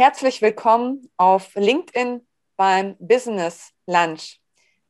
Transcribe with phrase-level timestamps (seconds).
[0.00, 2.24] Herzlich willkommen auf LinkedIn
[2.56, 4.38] beim Business Lunch.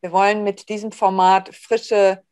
[0.02, 2.22] Wir wollen mit diesem Format frische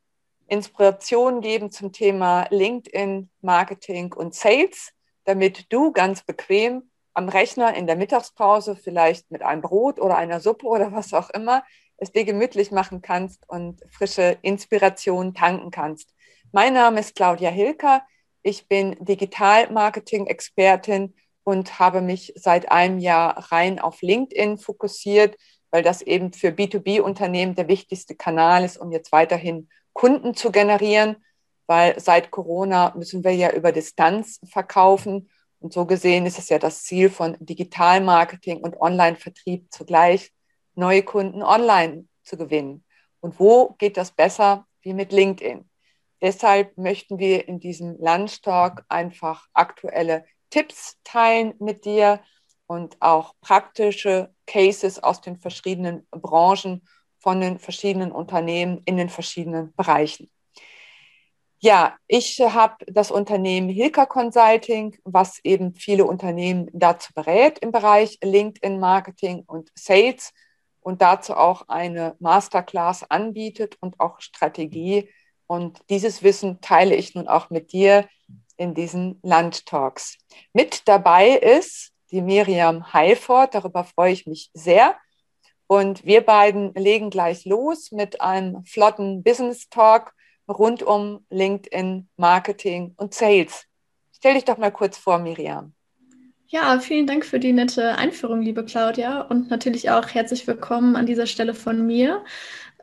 [0.47, 4.93] Inspiration geben zum Thema LinkedIn, Marketing und Sales,
[5.25, 10.41] damit du ganz bequem am Rechner in der Mittagspause, vielleicht mit einem Brot oder einer
[10.41, 11.65] Suppe oder was auch immer,
[11.97, 16.13] es dir gemütlich machen kannst und frische Inspiration tanken kannst.
[16.53, 18.03] Mein Name ist Claudia Hilker.
[18.43, 21.15] Ich bin Digital-Marketing-Expertin
[21.47, 25.37] und habe mich seit einem Jahr rein auf LinkedIn fokussiert,
[25.71, 31.25] weil das eben für B2B-Unternehmen der wichtigste Kanal ist, um jetzt weiterhin Kunden zu generieren,
[31.69, 35.31] weil seit Corona müssen wir ja über Distanz verkaufen.
[35.61, 40.33] Und so gesehen ist es ja das Ziel von Digital-Marketing und Online-Vertrieb zugleich,
[40.75, 42.85] neue Kunden online zu gewinnen.
[43.21, 45.71] Und wo geht das besser wie mit LinkedIn?
[46.21, 52.21] Deshalb möchten wir in diesem Lunch Talk einfach aktuelle Tipps teilen mit dir
[52.67, 56.87] und auch praktische Cases aus den verschiedenen Branchen
[57.19, 60.31] von den verschiedenen Unternehmen in den verschiedenen Bereichen.
[61.59, 68.19] Ja, ich habe das Unternehmen Hilka Consulting, was eben viele Unternehmen dazu berät im Bereich
[68.23, 70.33] LinkedIn Marketing und Sales
[70.81, 75.09] und dazu auch eine Masterclass anbietet und auch Strategie.
[75.47, 78.07] Und dieses Wissen teile ich nun auch mit dir
[78.57, 80.19] in diesen Landtalks.
[80.53, 84.97] Mit dabei ist die Miriam Heilfort, darüber freue ich mich sehr.
[85.67, 90.13] Und wir beiden legen gleich los mit einem flotten Business Talk
[90.49, 93.65] rund um LinkedIn, Marketing und Sales.
[94.13, 95.75] Stell dich doch mal kurz vor, Miriam.
[96.49, 101.05] Ja, vielen Dank für die nette Einführung, liebe Claudia, und natürlich auch herzlich willkommen an
[101.05, 102.25] dieser Stelle von mir.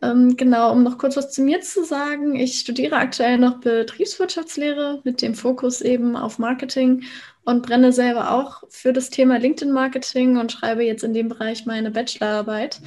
[0.03, 2.35] Ähm, genau, um noch kurz was zu mir zu sagen.
[2.35, 7.03] Ich studiere aktuell noch Betriebswirtschaftslehre mit dem Fokus eben auf Marketing
[7.45, 11.89] und brenne selber auch für das Thema LinkedIn-Marketing und schreibe jetzt in dem Bereich meine
[11.89, 12.81] Bachelorarbeit.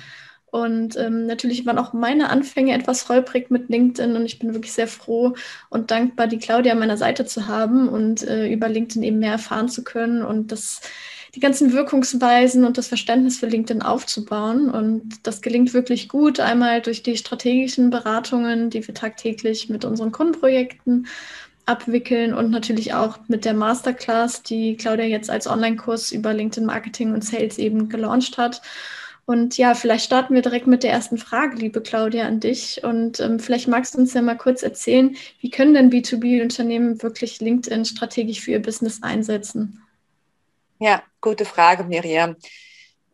[0.51, 4.73] Und ähm, natürlich waren auch meine Anfänge etwas holprig mit LinkedIn und ich bin wirklich
[4.73, 5.35] sehr froh
[5.71, 9.33] und dankbar, die Claudia an meiner Seite zu haben und äh, über LinkedIn eben mehr
[9.33, 10.83] erfahren zu können und das
[11.37, 14.71] die ganzen Wirkungsweisen und das Verständnis für LinkedIn aufzubauen.
[14.71, 20.13] Und das gelingt wirklich gut, einmal durch die strategischen Beratungen, die wir tagtäglich mit unseren
[20.13, 21.07] Kundenprojekten
[21.67, 27.13] abwickeln und natürlich auch mit der Masterclass, die Claudia jetzt als Online-Kurs über LinkedIn Marketing
[27.13, 28.63] und Sales eben gelauncht hat.
[29.27, 32.83] Und ja, vielleicht starten wir direkt mit der ersten Frage, liebe Claudia, an dich.
[32.83, 37.41] Und ähm, vielleicht magst du uns ja mal kurz erzählen, wie können denn B2B-Unternehmen wirklich
[37.41, 39.83] LinkedIn strategisch für ihr Business einsetzen?
[40.79, 42.37] Ja, gute Frage, Miriam.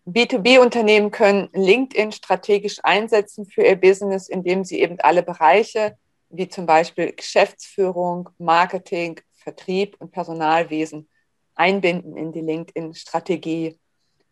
[0.04, 5.96] B2B-Unternehmen können LinkedIn strategisch einsetzen für ihr Business, indem sie eben alle Bereiche,
[6.28, 11.08] wie zum Beispiel Geschäftsführung, Marketing, Vertrieb und Personalwesen,
[11.54, 13.78] einbinden in die LinkedIn-Strategie.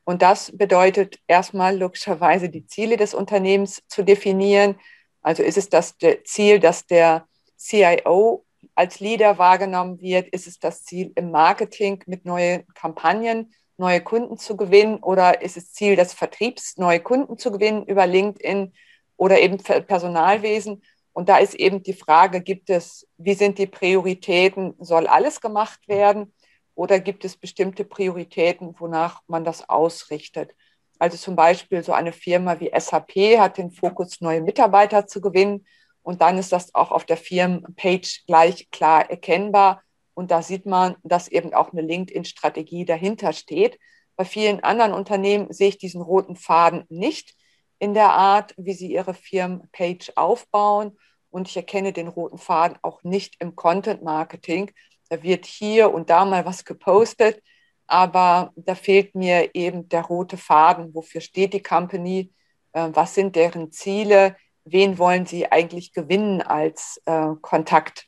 [0.03, 4.77] Und das bedeutet erstmal logischerweise die Ziele des Unternehmens zu definieren.
[5.23, 8.45] Also ist es das Ziel, dass der CIO
[8.81, 10.29] als Leader wahrgenommen wird?
[10.29, 15.01] Ist es das Ziel im Marketing mit neuen Kampagnen, neue Kunden zu gewinnen?
[15.03, 18.73] Oder ist es Ziel des Vertriebs, neue Kunden zu gewinnen über LinkedIn
[19.19, 20.83] oder eben Personalwesen?
[21.13, 24.75] Und da ist eben die Frage, gibt es, wie sind die Prioritäten?
[24.79, 26.33] Soll alles gemacht werden?
[26.75, 30.55] Oder gibt es bestimmte Prioritäten, wonach man das ausrichtet?
[30.99, 35.67] Also zum Beispiel so eine Firma wie SAP hat den Fokus, neue Mitarbeiter zu gewinnen.
[36.03, 39.83] Und dann ist das auch auf der Firmenpage gleich klar erkennbar.
[40.15, 43.79] Und da sieht man, dass eben auch eine LinkedIn-Strategie dahinter steht.
[44.17, 47.35] Bei vielen anderen Unternehmen sehe ich diesen roten Faden nicht
[47.79, 50.99] in der Art, wie sie ihre Firmenpage aufbauen.
[51.31, 54.73] Und ich erkenne den roten Faden auch nicht im Content-Marketing.
[55.09, 57.43] Da wird hier und da mal was gepostet,
[57.87, 60.95] aber da fehlt mir eben der rote Faden.
[60.95, 62.33] Wofür steht die Company?
[62.73, 64.37] Äh, was sind deren Ziele?
[64.65, 68.07] Wen wollen Sie eigentlich gewinnen als äh, Kontakt?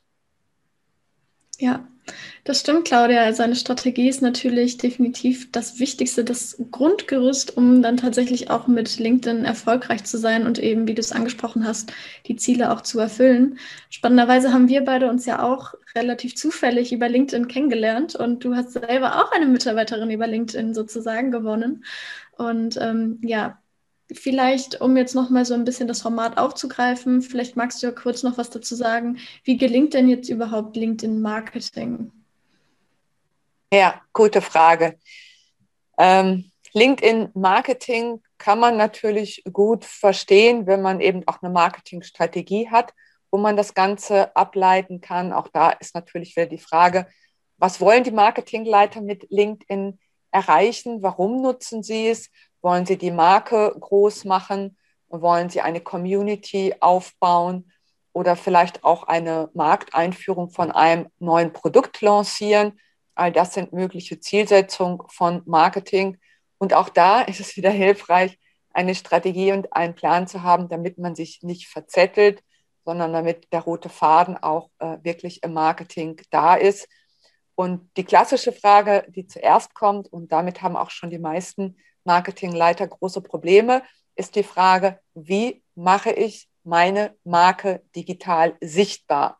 [1.57, 1.87] Ja,
[2.43, 3.21] das stimmt, Claudia.
[3.23, 8.99] Also eine Strategie ist natürlich definitiv das Wichtigste, das Grundgerüst, um dann tatsächlich auch mit
[8.99, 11.93] LinkedIn erfolgreich zu sein und eben, wie du es angesprochen hast,
[12.27, 13.57] die Ziele auch zu erfüllen.
[13.89, 18.71] Spannenderweise haben wir beide uns ja auch relativ zufällig über LinkedIn kennengelernt und du hast
[18.71, 21.85] selber auch eine Mitarbeiterin über LinkedIn sozusagen gewonnen.
[22.35, 23.62] Und ähm, ja,
[24.13, 27.93] vielleicht, um jetzt noch mal so ein bisschen das Format aufzugreifen, vielleicht magst du ja
[27.93, 29.17] kurz noch was dazu sagen.
[29.43, 32.11] Wie gelingt denn jetzt überhaupt LinkedIn Marketing?
[33.73, 34.97] Ja, gute Frage.
[35.97, 42.93] Ähm, LinkedIn Marketing kann man natürlich gut verstehen, wenn man eben auch eine Marketingstrategie hat,
[43.31, 45.33] wo man das Ganze ableiten kann.
[45.33, 47.07] Auch da ist natürlich wieder die Frage,
[47.57, 49.99] was wollen die Marketingleiter mit LinkedIn
[50.31, 51.01] erreichen?
[51.01, 52.29] Warum nutzen Sie es?
[52.63, 54.77] Wollen Sie die Marke groß machen?
[55.09, 57.71] Wollen Sie eine Community aufbauen
[58.13, 62.79] oder vielleicht auch eine Markteinführung von einem neuen Produkt lancieren?
[63.15, 66.17] All das sind mögliche Zielsetzungen von Marketing.
[66.57, 68.39] Und auch da ist es wieder hilfreich,
[68.73, 72.41] eine Strategie und einen Plan zu haben, damit man sich nicht verzettelt,
[72.85, 76.87] sondern damit der rote Faden auch äh, wirklich im Marketing da ist.
[77.55, 82.87] Und die klassische Frage, die zuerst kommt, und damit haben auch schon die meisten Marketingleiter
[82.87, 83.83] große Probleme,
[84.15, 89.37] ist die Frage, wie mache ich meine Marke digital sichtbar?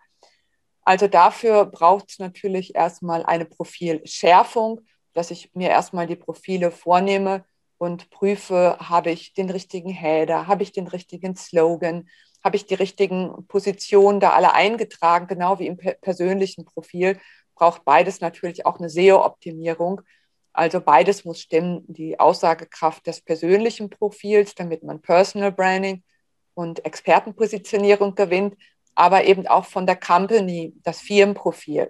[0.81, 4.81] Also dafür braucht es natürlich erstmal eine Profilschärfung,
[5.13, 7.45] dass ich mir erstmal die Profile vornehme
[7.77, 12.07] und prüfe, habe ich den richtigen Header, habe ich den richtigen Slogan,
[12.43, 17.19] habe ich die richtigen Positionen da alle eingetragen, genau wie im persönlichen Profil,
[17.55, 20.01] braucht beides natürlich auch eine SEO-Optimierung.
[20.53, 26.03] Also beides muss stimmen, die Aussagekraft des persönlichen Profils, damit man Personal Branding
[26.53, 28.55] und Expertenpositionierung gewinnt,
[28.95, 31.89] aber eben auch von der Company, das Firmenprofil.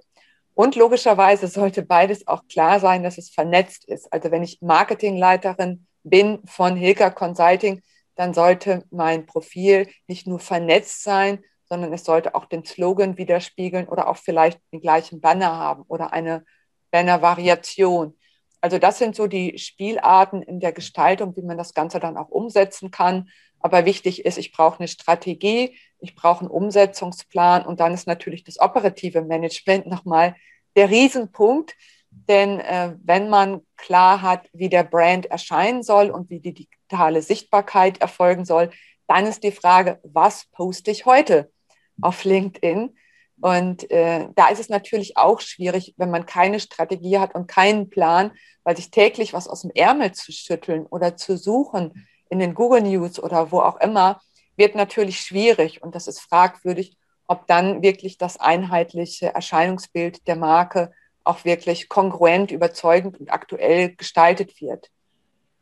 [0.56, 4.12] Und logischerweise sollte beides auch klar sein, dass es vernetzt ist.
[4.14, 7.82] Also wenn ich Marketingleiterin bin von Hilka Consulting,
[8.16, 13.88] dann sollte mein Profil nicht nur vernetzt sein, sondern es sollte auch den Slogan widerspiegeln
[13.88, 16.46] oder auch vielleicht den gleichen Banner haben oder eine
[16.92, 18.16] Banner-Variation.
[18.64, 22.30] Also das sind so die Spielarten in der Gestaltung, wie man das Ganze dann auch
[22.30, 23.28] umsetzen kann.
[23.60, 28.46] Aber wichtig ist, ich brauche eine Strategie, ich brauche einen Umsetzungsplan und dann ist natürlich
[28.46, 30.38] das operative Management nochmal
[30.78, 31.76] der Riesenpunkt.
[32.10, 37.22] Denn äh, wenn man klar hat, wie der Brand erscheinen soll und wie die digitale
[37.22, 38.70] Sichtbarkeit erfolgen soll,
[39.08, 41.52] dann ist die Frage, was poste ich heute
[42.00, 42.96] auf LinkedIn?
[43.42, 47.90] Und äh, da ist es natürlich auch schwierig, wenn man keine Strategie hat und keinen
[47.90, 48.32] Plan,
[48.64, 52.82] weil sich täglich was aus dem Ärmel zu schütteln oder zu suchen in den Google
[52.82, 54.22] News oder wo auch immer,
[54.56, 55.84] wird natürlich schwierig.
[55.84, 56.98] Und das ist fragwürdig,
[57.28, 60.92] ob dann wirklich das einheitliche Erscheinungsbild der Marke
[61.24, 64.90] auch wirklich kongruent, überzeugend und aktuell gestaltet wird.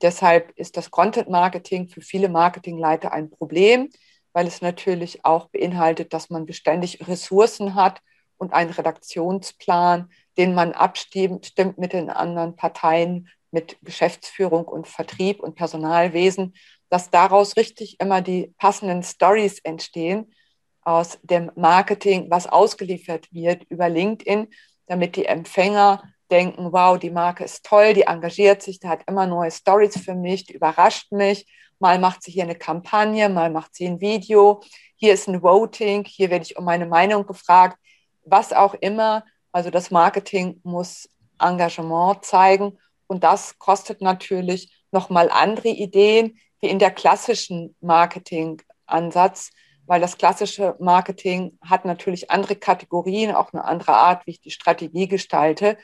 [0.01, 3.89] Deshalb ist das Content Marketing für viele Marketingleiter ein Problem
[4.33, 8.01] weil es natürlich auch beinhaltet, dass man beständig Ressourcen hat
[8.37, 15.55] und einen Redaktionsplan, den man abstimmt mit den anderen Parteien, mit Geschäftsführung und Vertrieb und
[15.55, 16.53] Personalwesen,
[16.89, 20.33] dass daraus richtig immer die passenden Stories entstehen
[20.81, 24.47] aus dem Marketing, was ausgeliefert wird über LinkedIn,
[24.87, 26.01] damit die Empfänger
[26.31, 30.15] denken, wow, die Marke ist toll, die engagiert sich, die hat immer neue Stories für
[30.15, 31.45] mich, die überrascht mich
[31.81, 34.61] Mal macht sie hier eine Kampagne, mal macht sie ein Video.
[34.95, 37.79] Hier ist ein Voting, hier werde ich um meine Meinung gefragt.
[38.23, 39.25] Was auch immer.
[39.51, 42.77] Also das Marketing muss Engagement zeigen.
[43.07, 49.49] Und das kostet natürlich nochmal andere Ideen wie in der klassischen Marketing-Ansatz,
[49.87, 54.51] weil das klassische Marketing hat natürlich andere Kategorien, auch eine andere Art, wie ich die
[54.51, 55.79] Strategie gestalte.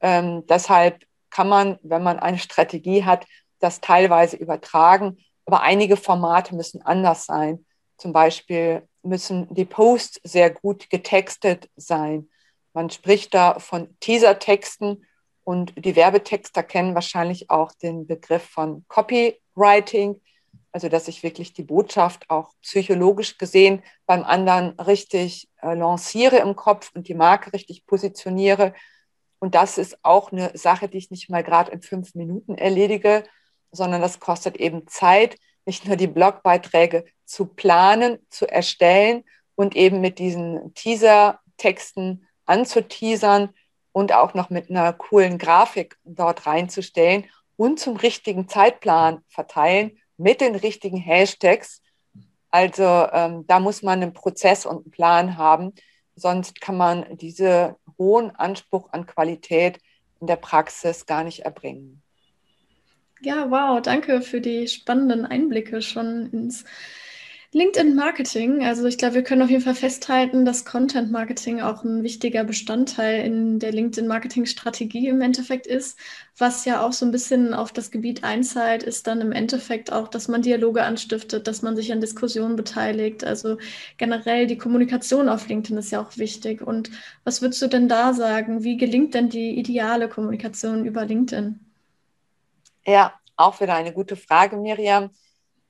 [0.00, 3.26] Ähm, deshalb kann man, wenn man eine Strategie hat,
[3.58, 7.64] das teilweise übertragen, aber einige Formate müssen anders sein.
[7.96, 12.28] Zum Beispiel müssen die Posts sehr gut getextet sein.
[12.74, 15.06] Man spricht da von Teaser-Texten
[15.44, 20.20] und die Werbetexter kennen wahrscheinlich auch den Begriff von Copywriting,
[20.72, 26.56] also dass ich wirklich die Botschaft auch psychologisch gesehen beim anderen richtig äh, lanciere im
[26.56, 28.74] Kopf und die Marke richtig positioniere.
[29.38, 33.22] Und das ist auch eine Sache, die ich nicht mal gerade in fünf Minuten erledige,
[33.76, 40.00] sondern das kostet eben Zeit, nicht nur die Blogbeiträge zu planen, zu erstellen und eben
[40.00, 43.50] mit diesen Teaser-Texten anzuteasern
[43.92, 50.40] und auch noch mit einer coolen Grafik dort reinzustellen und zum richtigen Zeitplan verteilen mit
[50.40, 51.82] den richtigen Hashtags.
[52.50, 55.74] Also ähm, da muss man einen Prozess und einen Plan haben,
[56.14, 59.80] sonst kann man diesen hohen Anspruch an Qualität
[60.20, 62.02] in der Praxis gar nicht erbringen.
[63.26, 66.64] Ja, wow, danke für die spannenden Einblicke schon ins
[67.52, 68.64] LinkedIn-Marketing.
[68.64, 73.24] Also ich glaube, wir können auf jeden Fall festhalten, dass Content-Marketing auch ein wichtiger Bestandteil
[73.26, 75.98] in der LinkedIn-Marketing-Strategie im Endeffekt ist.
[76.38, 80.06] Was ja auch so ein bisschen auf das Gebiet einzahlt, ist dann im Endeffekt auch,
[80.08, 83.24] dass man Dialoge anstiftet, dass man sich an Diskussionen beteiligt.
[83.24, 83.58] Also
[83.96, 86.62] generell die Kommunikation auf LinkedIn ist ja auch wichtig.
[86.62, 86.90] Und
[87.24, 88.62] was würdest du denn da sagen?
[88.62, 91.65] Wie gelingt denn die ideale Kommunikation über LinkedIn?
[92.86, 95.10] Ja, auch wieder eine gute Frage, Miriam.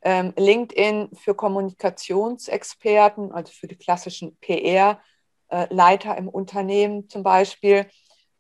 [0.03, 7.89] Ähm, LinkedIn für Kommunikationsexperten, also für die klassischen PR-Leiter im Unternehmen zum Beispiel,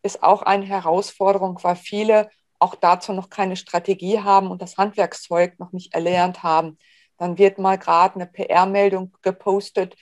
[0.02, 2.28] ist auch eine Herausforderung, weil viele
[2.58, 6.76] auch dazu noch keine Strategie haben und das Handwerkszeug noch nicht erlernt haben.
[7.16, 9.96] Dann wird mal gerade eine PR-Meldung gepostet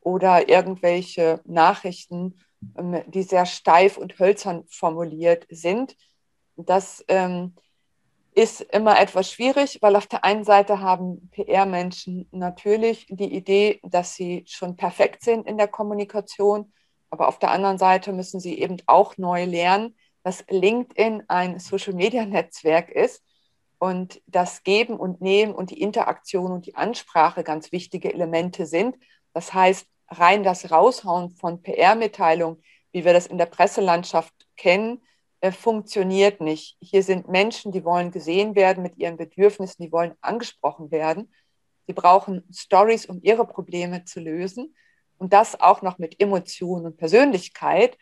[0.00, 2.40] oder irgendwelche Nachrichten,
[2.76, 5.96] ähm, die sehr steif und hölzern formuliert sind.
[6.56, 7.54] Das ähm,
[8.36, 14.14] ist immer etwas schwierig, weil auf der einen Seite haben PR-Menschen natürlich die Idee, dass
[14.14, 16.70] sie schon perfekt sind in der Kommunikation,
[17.08, 22.90] aber auf der anderen Seite müssen sie eben auch neu lernen, dass LinkedIn ein Social-Media-Netzwerk
[22.90, 23.24] ist
[23.78, 28.96] und das Geben und Nehmen und die Interaktion und die Ansprache ganz wichtige Elemente sind.
[29.32, 32.62] Das heißt, rein das Raushauen von PR-Mitteilungen,
[32.92, 35.00] wie wir das in der Presselandschaft kennen,
[35.40, 36.76] äh, funktioniert nicht.
[36.80, 41.32] Hier sind Menschen, die wollen gesehen werden mit ihren Bedürfnissen, die wollen angesprochen werden.
[41.86, 44.74] Sie brauchen Stories, um ihre Probleme zu lösen.
[45.18, 47.96] Und das auch noch mit Emotionen und Persönlichkeit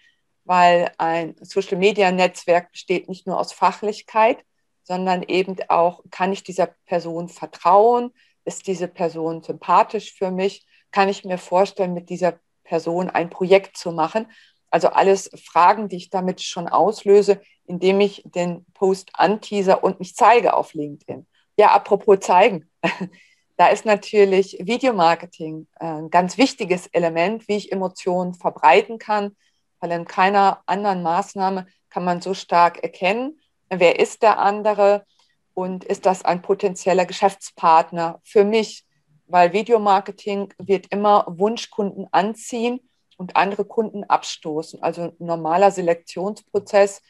[0.45, 4.45] weil ein Social-Media-Netzwerk besteht nicht nur aus Fachlichkeit,
[4.83, 8.13] sondern eben auch, kann ich dieser Person vertrauen?
[8.45, 10.67] Ist diese Person sympathisch für mich?
[10.91, 14.31] Kann ich mir vorstellen, mit dieser Person ein Projekt zu machen?
[14.75, 20.17] Also alles Fragen, die ich damit schon auslöse, indem ich den Post anteaser und mich
[20.17, 21.29] zeige auf LinkedIn.
[21.57, 22.69] Ja, apropos zeigen.
[23.57, 29.37] Da ist natürlich Videomarketing ein ganz wichtiges Element, wie ich Emotionen verbreiten kann,
[29.79, 33.39] weil in keiner anderen Maßnahme kann man so stark erkennen,
[33.71, 35.07] wer ist der andere
[35.55, 38.85] und ist das ein potenzieller Geschäftspartner für mich,
[39.29, 42.81] weil Videomarketing wird immer Wunschkunden anziehen
[43.19, 44.83] und andere Kunden abstoßen.
[44.83, 47.03] Also normaler Selektionsprozess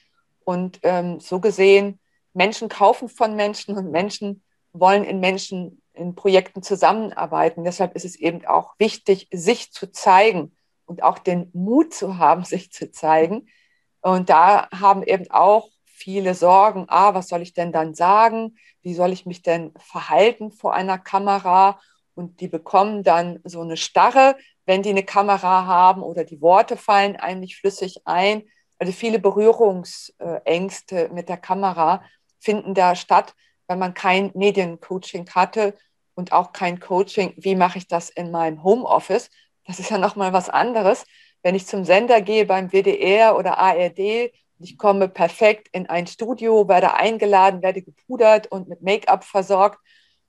[0.44, 2.00] und ähm, so gesehen,
[2.32, 4.42] Menschen kaufen von Menschen und Menschen
[4.73, 7.64] wollen in Menschen in Projekten zusammenarbeiten.
[7.64, 10.56] Deshalb ist es eben auch wichtig, sich zu zeigen
[10.87, 13.46] und auch den Mut zu haben, sich zu zeigen.
[14.00, 18.56] Und da haben eben auch viele Sorgen, ah, was soll ich denn dann sagen?
[18.82, 21.80] Wie soll ich mich denn verhalten vor einer Kamera?
[22.14, 26.76] Und die bekommen dann so eine Starre, wenn die eine Kamera haben oder die Worte
[26.76, 28.44] fallen eigentlich flüssig ein.
[28.78, 32.02] Also viele Berührungsängste mit der Kamera
[32.40, 33.35] finden da statt,
[33.68, 35.75] wenn man kein Mediencoaching hatte
[36.14, 39.30] und auch kein Coaching, wie mache ich das in meinem Homeoffice,
[39.66, 41.04] das ist ja nochmal was anderes.
[41.42, 46.68] Wenn ich zum Sender gehe beim WDR oder ARD, ich komme perfekt in ein Studio,
[46.68, 49.78] werde eingeladen, werde gepudert und mit Make-up versorgt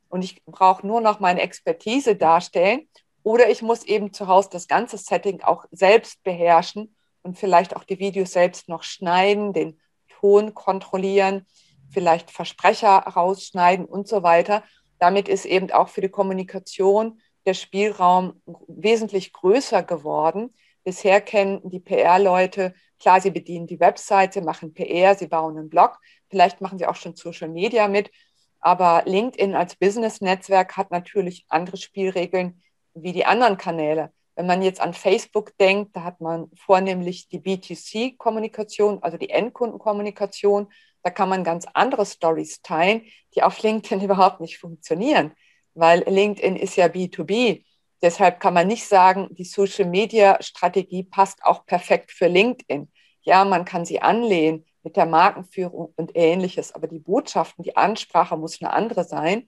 [0.10, 2.88] und ich brauche nur noch meine Expertise darstellen.
[3.26, 7.84] Oder ich muss eben zu Hause das ganze Setting auch selbst beherrschen und vielleicht auch
[7.84, 9.80] die Videos selbst noch schneiden, den
[10.20, 11.48] Ton kontrollieren,
[11.90, 14.64] vielleicht Versprecher rausschneiden und so weiter.
[15.00, 20.54] Damit ist eben auch für die Kommunikation der Spielraum wesentlich größer geworden.
[20.84, 25.98] Bisher kennen die PR-Leute, klar, sie bedienen die Webseite, machen PR, sie bauen einen Blog,
[26.30, 28.12] vielleicht machen sie auch schon Social Media mit,
[28.60, 32.62] aber LinkedIn als Business-Netzwerk hat natürlich andere Spielregeln
[32.96, 34.12] wie die anderen Kanäle.
[34.36, 40.68] Wenn man jetzt an Facebook denkt, da hat man vornehmlich die BTC-Kommunikation, also die Endkundenkommunikation.
[41.04, 43.04] Da kann man ganz andere Stories teilen,
[43.36, 45.32] die auf LinkedIn überhaupt nicht funktionieren
[45.76, 47.64] weil LinkedIn ist ja B2B.
[48.02, 52.92] Deshalb kann man nicht sagen, die Social-Media-Strategie passt auch perfekt für LinkedIn.
[53.22, 58.38] Ja, man kann sie anlehnen mit der Markenführung und ähnliches, aber die Botschaften, die Ansprache
[58.38, 59.48] muss eine andere sein,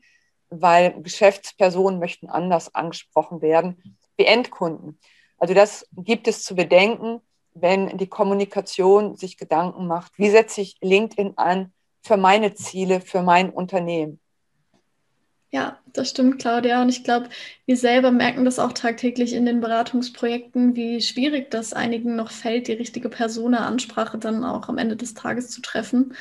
[0.49, 4.99] weil Geschäftspersonen möchten anders angesprochen werden wie Endkunden.
[5.37, 7.21] Also das gibt es zu bedenken,
[7.53, 13.21] wenn die Kommunikation sich Gedanken macht, wie setze ich LinkedIn an für meine Ziele, für
[13.21, 14.19] mein Unternehmen.
[15.49, 16.81] Ja, das stimmt, Claudia.
[16.81, 17.29] Und ich glaube,
[17.65, 22.67] wir selber merken das auch tagtäglich in den Beratungsprojekten, wie schwierig das einigen noch fällt,
[22.67, 26.13] die richtige Persona-Ansprache dann auch am Ende des Tages zu treffen.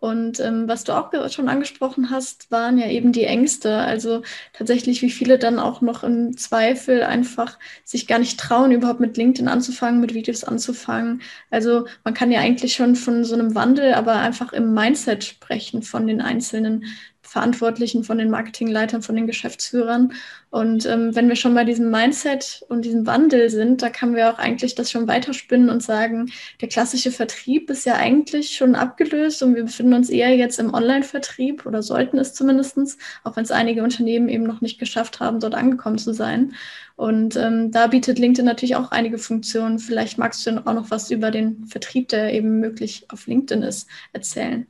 [0.00, 3.76] Und ähm, was du auch schon angesprochen hast, waren ja eben die Ängste.
[3.76, 4.22] Also
[4.54, 9.18] tatsächlich, wie viele dann auch noch im Zweifel einfach sich gar nicht trauen, überhaupt mit
[9.18, 11.20] LinkedIn anzufangen, mit Videos anzufangen.
[11.50, 15.82] Also man kann ja eigentlich schon von so einem Wandel, aber einfach im Mindset sprechen
[15.82, 16.86] von den einzelnen
[17.22, 20.12] Verantwortlichen, von den Marketingleitern, von den Geschäftsführern.
[20.50, 24.32] Und ähm, wenn wir schon bei diesem Mindset und diesem Wandel sind, da können wir
[24.32, 29.42] auch eigentlich das schon weiterspinnen und sagen, der klassische Vertrieb ist ja eigentlich schon abgelöst
[29.42, 33.52] und wir befinden uns eher jetzt im Online-Vertrieb oder sollten es zumindestens, auch wenn es
[33.52, 36.54] einige Unternehmen eben noch nicht geschafft haben, dort angekommen zu sein.
[36.96, 39.78] Und ähm, da bietet LinkedIn natürlich auch einige Funktionen.
[39.78, 43.88] Vielleicht magst du auch noch was über den Vertrieb, der eben möglich auf LinkedIn ist,
[44.12, 44.66] erzählen.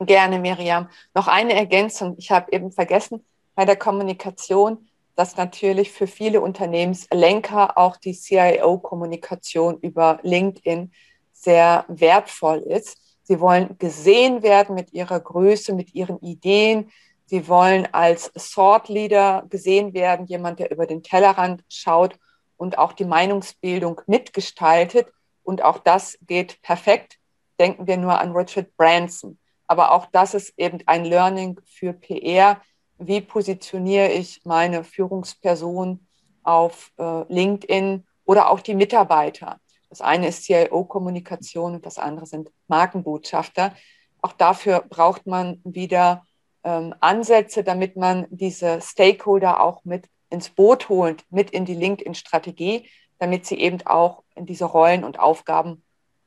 [0.00, 0.88] Gerne, Miriam.
[1.14, 2.16] Noch eine Ergänzung.
[2.18, 3.24] Ich habe eben vergessen
[3.54, 10.92] bei der Kommunikation, dass natürlich für viele Unternehmenslenker auch die CIO-Kommunikation über LinkedIn
[11.32, 12.98] sehr wertvoll ist.
[13.22, 16.90] Sie wollen gesehen werden mit ihrer Größe, mit ihren Ideen.
[17.26, 22.18] Sie wollen als Thought Leader gesehen werden, jemand, der über den Tellerrand schaut
[22.56, 25.06] und auch die Meinungsbildung mitgestaltet.
[25.42, 27.18] Und auch das geht perfekt.
[27.60, 29.38] Denken wir nur an Richard Branson.
[29.66, 32.60] Aber auch das ist eben ein Learning für PR.
[32.98, 36.06] Wie positioniere ich meine Führungsperson
[36.42, 39.60] auf äh, LinkedIn oder auch die Mitarbeiter?
[39.88, 43.74] Das eine ist CIO-Kommunikation und das andere sind Markenbotschafter.
[44.20, 46.26] Auch dafür braucht man wieder
[46.64, 52.88] ähm, Ansätze, damit man diese Stakeholder auch mit ins Boot holt, mit in die LinkedIn-Strategie,
[53.18, 55.84] damit sie eben auch in diese Rollen und Aufgaben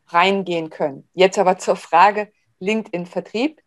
[0.08, 1.10] reingehen können.
[1.14, 3.62] Jetzt aber zur Frage LinkedIn-Vertrieb.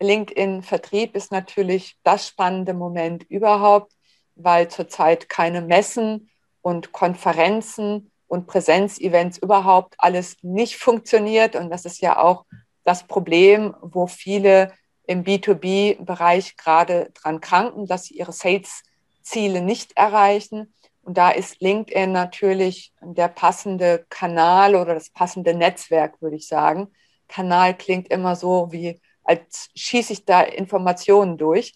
[0.00, 3.92] LinkedIn-Vertrieb ist natürlich das spannende Moment überhaupt,
[4.36, 6.30] weil zurzeit keine Messen
[6.62, 11.56] und Konferenzen und Präsenzevents überhaupt alles nicht funktioniert.
[11.56, 12.44] Und das ist ja auch
[12.84, 14.72] das Problem, wo viele
[15.06, 20.72] im B2B-Bereich gerade dran kranken, dass sie ihre Sales-Ziele nicht erreichen.
[21.02, 26.92] Und da ist LinkedIn natürlich der passende Kanal oder das passende Netzwerk, würde ich sagen.
[27.28, 31.74] Kanal klingt immer so, wie als schieße ich da Informationen durch.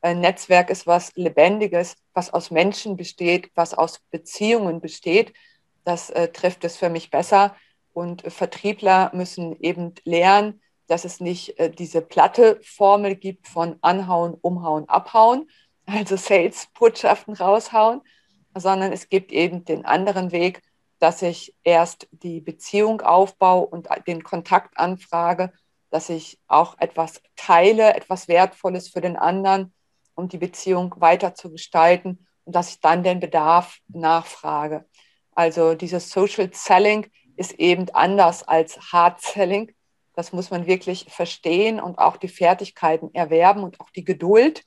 [0.00, 5.32] Ein Netzwerk ist was Lebendiges, was aus Menschen besteht, was aus Beziehungen besteht.
[5.84, 7.54] Das äh, trifft es für mich besser.
[7.92, 13.76] Und äh, Vertriebler müssen eben lernen, dass es nicht äh, diese platte Formel gibt von
[13.80, 15.48] anhauen, umhauen, abhauen,
[15.86, 18.00] also Sales-Botschaften raushauen,
[18.54, 20.62] sondern es gibt eben den anderen Weg,
[21.04, 25.52] dass ich erst die Beziehung aufbaue und den Kontakt anfrage,
[25.90, 29.74] dass ich auch etwas teile, etwas Wertvolles für den anderen,
[30.14, 34.86] um die Beziehung weiter zu gestalten und dass ich dann den Bedarf nachfrage.
[35.32, 37.06] Also dieses Social Selling
[37.36, 39.74] ist eben anders als Hard Selling.
[40.14, 44.64] Das muss man wirklich verstehen und auch die Fertigkeiten erwerben und auch die Geduld,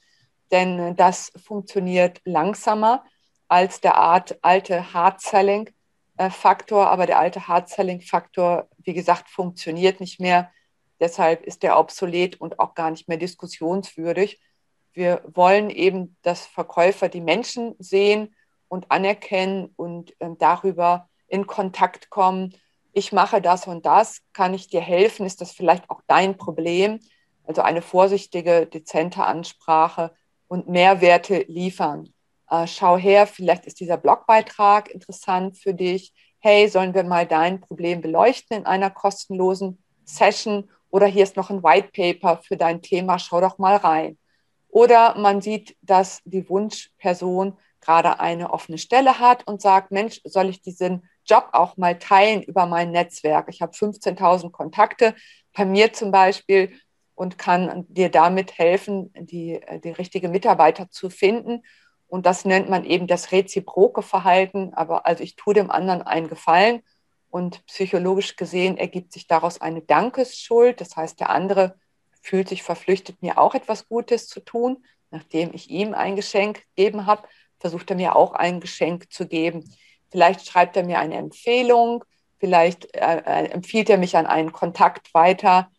[0.52, 3.04] denn das funktioniert langsamer
[3.48, 5.72] als der Art alte Hard Selling
[6.32, 10.52] Faktor, aber der alte Hard Selling Faktor, wie gesagt, funktioniert nicht mehr.
[11.00, 14.40] Deshalb ist der obsolet und auch gar nicht mehr diskussionswürdig.
[14.94, 18.36] Wir wollen eben, dass Verkäufer die Menschen sehen
[18.68, 22.56] und anerkennen und äh, darüber in Kontakt kommen.
[22.94, 25.26] Ich mache das und das, kann ich dir helfen?
[25.26, 27.00] Ist das vielleicht auch dein Problem?
[27.44, 30.16] Also eine vorsichtige, dezente Ansprache
[30.48, 32.12] und Mehrwerte liefern.
[32.50, 36.14] Äh, schau her, vielleicht ist dieser Blogbeitrag interessant für dich.
[36.40, 40.70] Hey, sollen wir mal dein Problem beleuchten in einer kostenlosen Session?
[40.90, 44.18] Oder hier ist noch ein White Paper für dein Thema, schau doch mal rein.
[44.70, 50.50] Oder man sieht, dass die Wunschperson gerade eine offene Stelle hat und sagt, Mensch, soll
[50.50, 53.48] ich diesen Job auch mal teilen über mein Netzwerk?
[53.50, 55.16] Ich habe 15.000 Kontakte
[55.54, 56.72] bei mir zum Beispiel
[57.16, 61.64] und kann dir damit helfen, die, die richtige Mitarbeiter zu finden.
[62.08, 64.74] Und das nennt man eben das reziproke Verhalten.
[64.74, 66.82] Aber also ich tue dem anderen einen Gefallen
[67.30, 70.80] und psychologisch gesehen ergibt sich daraus eine Dankesschuld.
[70.80, 71.76] Das heißt, der andere
[72.22, 77.06] fühlt sich verpflichtet, mir auch etwas Gutes zu tun, nachdem ich ihm ein Geschenk gegeben
[77.06, 77.28] habe
[77.60, 79.64] versucht er mir auch ein Geschenk zu geben.
[80.10, 82.04] Vielleicht schreibt er mir eine Empfehlung,
[82.40, 85.70] vielleicht äh, äh, empfiehlt er mich an einen Kontakt weiter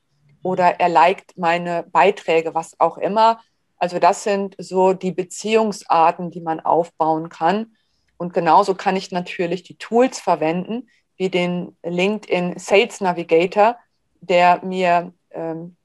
[0.42, 3.40] oder er liked meine Beiträge, was auch immer.
[3.78, 7.76] Also das sind so die Beziehungsarten, die man aufbauen kann.
[8.16, 13.76] Und genauso kann ich natürlich die Tools verwenden, wie den LinkedIn Sales Navigator,
[14.20, 15.76] der mir ähm,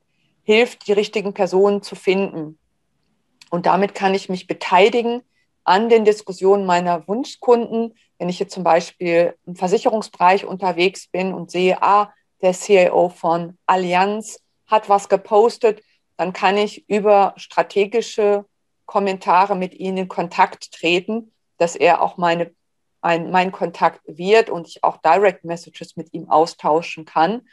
[0.43, 2.58] hilft, die richtigen Personen zu finden.
[3.49, 5.21] Und damit kann ich mich beteiligen
[5.63, 7.93] an den Diskussionen meiner Wunschkunden.
[8.17, 13.58] Wenn ich jetzt zum Beispiel im Versicherungsbereich unterwegs bin und sehe, ah, der CIO von
[13.65, 15.82] Allianz hat was gepostet,
[16.17, 18.45] dann kann ich über strategische
[18.86, 22.54] Kommentare mit ihnen in Kontakt treten, dass er auch meine,
[23.02, 27.47] ein, mein Kontakt wird und ich auch Direct Messages mit ihm austauschen kann.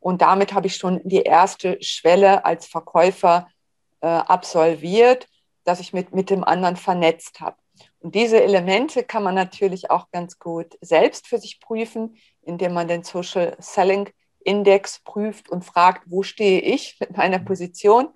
[0.00, 3.48] Und damit habe ich schon die erste Schwelle als Verkäufer
[4.00, 5.28] äh, absolviert
[5.64, 7.56] dass ich mit, mit dem anderen vernetzt habe.
[8.00, 12.88] Und diese Elemente kann man natürlich auch ganz gut selbst für sich prüfen, indem man
[12.88, 14.10] den Social Selling
[14.44, 18.08] Index prüft und fragt, wo stehe ich mit meiner Position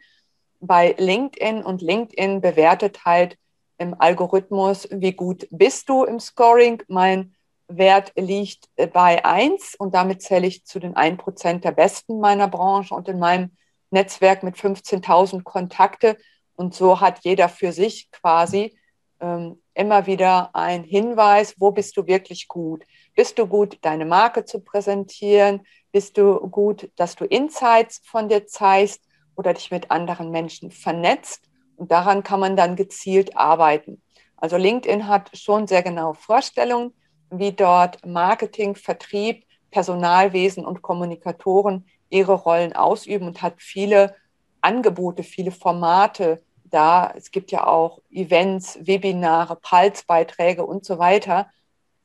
[0.61, 3.37] bei LinkedIn und LinkedIn bewertet halt
[3.79, 6.83] im Algorithmus, wie gut bist du im Scoring.
[6.89, 7.35] Mein
[7.69, 12.95] Wert liegt bei 1 und damit zähle ich zu den 1% der Besten meiner Branche
[12.95, 13.57] und in meinem
[13.91, 16.17] Netzwerk mit 15.000 Kontakte
[16.55, 18.79] und so hat jeder für sich quasi
[19.21, 22.85] ähm, immer wieder ein Hinweis, wo bist du wirklich gut?
[23.15, 25.67] Bist du gut, deine Marke zu präsentieren?
[25.97, 29.01] Bist du gut, dass du Insights von dir zeigst
[29.35, 31.49] oder dich mit anderen Menschen vernetzt?
[31.77, 34.03] Und daran kann man dann gezielt arbeiten.
[34.37, 36.93] Also LinkedIn hat schon sehr genaue Vorstellungen,
[37.31, 44.15] wie dort Marketing, Vertrieb, Personalwesen und Kommunikatoren ihre Rollen ausüben und hat viele
[44.61, 47.11] Angebote, viele Formate da.
[47.17, 51.49] Es gibt ja auch Events, Webinare, Pulsbeiträge und so weiter.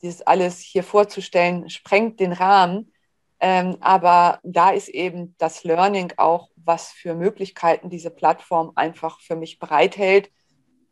[0.01, 2.93] Dieses alles hier vorzustellen, sprengt den Rahmen.
[3.43, 9.35] Ähm, aber da ist eben das Learning auch, was für Möglichkeiten diese Plattform einfach für
[9.35, 10.31] mich bereithält.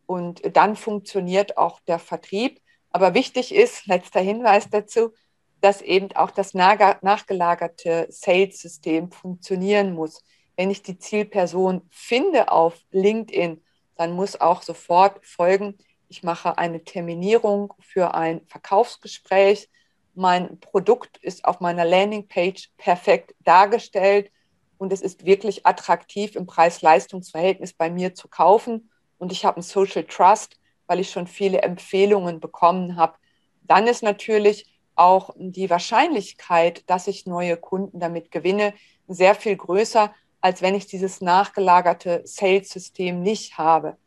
[0.07, 2.59] Und dann funktioniert auch der Vertrieb.
[2.89, 5.13] Aber wichtig ist, letzter Hinweis dazu,
[5.61, 10.23] dass eben auch das nachgelagerte Sales-System funktionieren muss.
[10.57, 13.63] Wenn ich die Zielperson finde auf LinkedIn,
[13.95, 19.69] dann muss auch sofort folgen, ich mache eine Terminierung für ein Verkaufsgespräch.
[20.15, 24.31] Mein Produkt ist auf meiner Landingpage perfekt dargestellt
[24.77, 28.89] und es ist wirklich attraktiv im Preis-Leistungs-Verhältnis bei mir zu kaufen.
[29.17, 33.15] Und ich habe einen Social Trust, weil ich schon viele Empfehlungen bekommen habe.
[33.61, 38.73] Dann ist natürlich auch die Wahrscheinlichkeit, dass ich neue Kunden damit gewinne,
[39.07, 43.97] sehr viel größer, als wenn ich dieses nachgelagerte Sales-System nicht habe.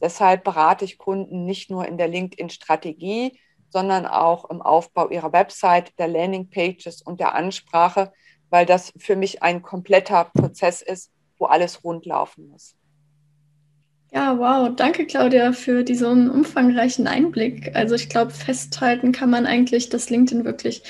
[0.00, 3.38] Deshalb berate ich Kunden nicht nur in der LinkedIn-Strategie,
[3.70, 8.12] sondern auch im Aufbau ihrer Website, der Landing-Pages und der Ansprache,
[8.50, 12.74] weil das für mich ein kompletter Prozess ist, wo alles rundlaufen muss.
[14.12, 14.74] Ja, wow.
[14.74, 17.74] Danke, Claudia, für diesen umfangreichen Einblick.
[17.76, 20.82] Also ich glaube, festhalten kann man eigentlich, dass LinkedIn wirklich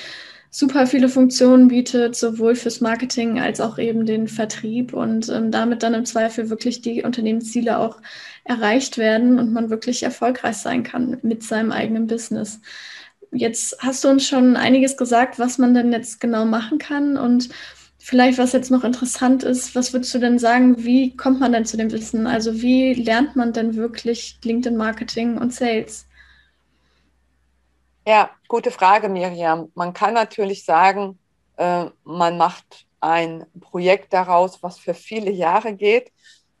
[0.49, 5.81] super viele Funktionen bietet, sowohl fürs Marketing als auch eben den Vertrieb und ähm, damit
[5.81, 8.01] dann im Zweifel wirklich die Unternehmensziele auch
[8.43, 12.59] erreicht werden und man wirklich erfolgreich sein kann mit seinem eigenen Business.
[13.31, 17.49] Jetzt hast du uns schon einiges gesagt, was man denn jetzt genau machen kann und
[18.03, 21.65] Vielleicht, was jetzt noch interessant ist, was würdest du denn sagen, wie kommt man denn
[21.65, 22.25] zu dem Wissen?
[22.25, 26.07] Also wie lernt man denn wirklich LinkedIn-Marketing und Sales?
[28.07, 29.71] Ja, gute Frage, Miriam.
[29.75, 31.19] Man kann natürlich sagen,
[31.57, 36.11] äh, man macht ein Projekt daraus, was für viele Jahre geht.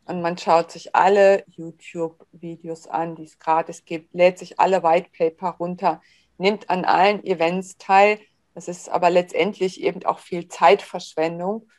[0.05, 5.09] Und man schaut sich alle YouTube-Videos an, die es gratis gibt, lädt sich alle White
[5.15, 6.01] Paper runter,
[6.37, 8.19] nimmt an allen Events teil,
[8.53, 11.69] das ist aber letztendlich eben auch viel Zeitverschwendung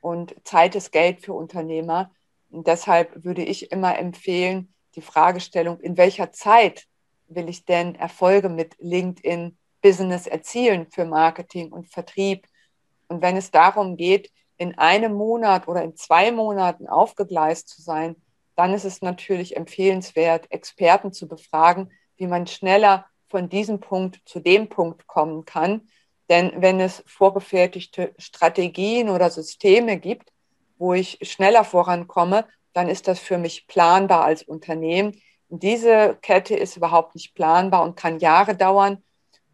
[0.00, 2.12] und Zeit ist Geld für Unternehmer.
[2.50, 6.86] Und deshalb würde ich immer empfehlen, die Fragestellung, in welcher Zeit
[7.28, 12.46] will ich denn Erfolge mit LinkedIn Business erzielen für Marketing und Vertrieb?
[13.08, 14.30] Und wenn es darum geht,
[14.60, 18.14] in einem Monat oder in zwei Monaten aufgegleist zu sein,
[18.56, 24.38] dann ist es natürlich empfehlenswert, Experten zu befragen, wie man schneller von diesem Punkt zu
[24.38, 25.88] dem Punkt kommen kann,
[26.28, 30.30] denn wenn es vorgefertigte Strategien oder Systeme gibt,
[30.76, 32.44] wo ich schneller vorankomme,
[32.74, 35.18] dann ist das für mich planbar als Unternehmen.
[35.48, 39.02] Diese Kette ist überhaupt nicht planbar und kann Jahre dauern.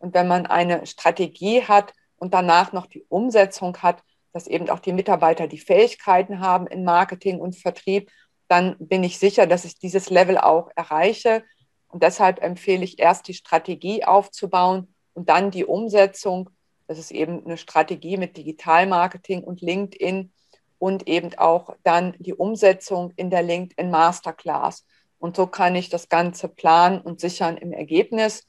[0.01, 4.03] Und wenn man eine Strategie hat und danach noch die Umsetzung hat,
[4.37, 8.11] dass eben auch die Mitarbeiter die Fähigkeiten haben in Marketing und Vertrieb,
[8.49, 11.43] dann bin ich sicher, dass ich dieses Level auch erreiche.
[11.89, 16.51] Und deshalb empfehle ich erst die Strategie aufzubauen und dann die Umsetzung
[16.87, 20.33] das ist eben eine Strategie mit Digitalmarketing und LinkedIn
[20.79, 24.87] und eben auch dann die Umsetzung in der LinkedIn Masterclass.
[25.19, 28.47] Und so kann ich das Ganze planen und sichern im Ergebnis.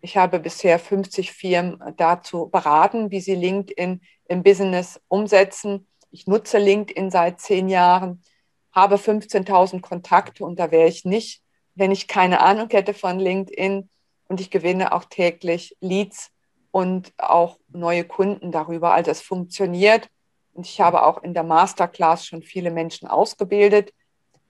[0.00, 5.86] Ich habe bisher 50 Firmen dazu beraten, wie sie LinkedIn im Business umsetzen.
[6.10, 8.22] Ich nutze LinkedIn seit zehn Jahren,
[8.72, 11.42] habe 15.000 Kontakte und da wäre ich nicht,
[11.74, 13.88] wenn ich keine Ahnung hätte von LinkedIn.
[14.28, 16.32] Und ich gewinne auch täglich Leads
[16.72, 18.92] und auch neue Kunden darüber.
[18.92, 20.08] Also es funktioniert.
[20.52, 23.92] Und ich habe auch in der Masterclass schon viele Menschen ausgebildet.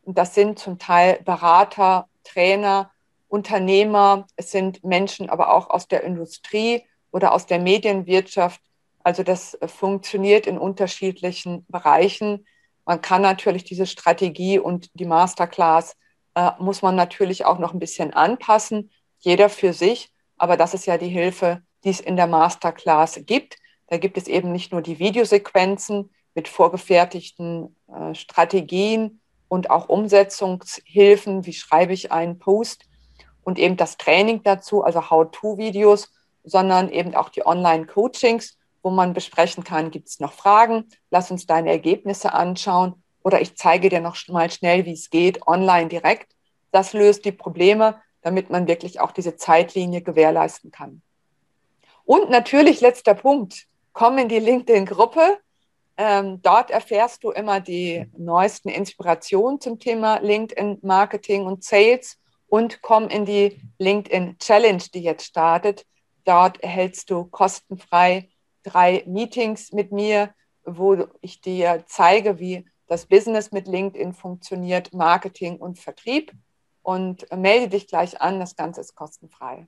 [0.03, 2.91] Und das sind zum Teil Berater, Trainer,
[3.29, 4.27] Unternehmer.
[4.37, 8.61] Es sind Menschen aber auch aus der Industrie oder aus der Medienwirtschaft.
[9.07, 12.45] Also das funktioniert in unterschiedlichen Bereichen.
[12.85, 15.97] Man kann natürlich diese Strategie und die Masterclass
[16.35, 18.91] äh, muss man natürlich auch noch ein bisschen anpassen,
[19.21, 20.11] jeder für sich.
[20.39, 23.59] Aber das ist ja die Hilfe, die es in der Masterclass gibt.
[23.87, 31.47] Da gibt es eben nicht nur die Videosequenzen mit vorgefertigten äh, Strategien und auch Umsetzungshilfen,
[31.47, 32.87] wie schreibe ich einen Post
[33.45, 39.65] und eben das Training dazu, also How-to-Videos, sondern eben auch die Online-Coachings, wo man besprechen
[39.65, 44.17] kann, gibt es noch Fragen, lass uns deine Ergebnisse anschauen oder ich zeige dir noch
[44.29, 46.37] mal schnell, wie es geht, online direkt.
[46.71, 51.03] Das löst die Probleme, damit man wirklich auch diese Zeitlinie gewährleisten kann.
[52.05, 55.39] Und natürlich letzter Punkt, komm in die LinkedIn-Gruppe.
[55.97, 62.83] Ähm, dort erfährst du immer die neuesten Inspirationen zum Thema LinkedIn Marketing und Sales und
[62.83, 65.85] komm in die LinkedIn Challenge, die jetzt startet.
[66.25, 68.29] Dort erhältst du kostenfrei
[68.67, 75.57] drei Meetings mit mir, wo ich dir zeige, wie das Business mit LinkedIn funktioniert, Marketing
[75.57, 76.33] und Vertrieb.
[76.83, 79.67] Und melde dich gleich an, das Ganze ist kostenfrei.